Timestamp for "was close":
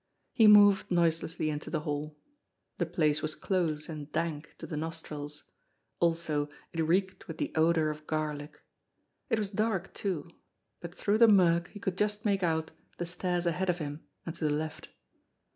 3.21-3.87